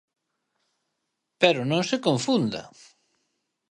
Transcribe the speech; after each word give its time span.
Pero 1.41 1.61
non 1.71 1.81
se 1.89 1.97
confunda. 2.07 2.61